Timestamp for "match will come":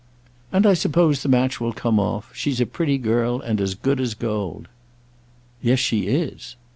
1.29-1.99